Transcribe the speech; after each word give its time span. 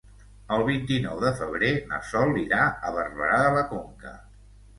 El 0.55 0.61
vint-i-nou 0.69 1.19
de 1.23 1.31
febrer 1.41 1.69
na 1.91 1.99
Sol 2.13 2.33
irà 2.45 2.63
a 2.91 2.95
Barberà 2.97 3.37
de 3.45 3.53
la 3.59 3.63
Conca. 3.77 4.17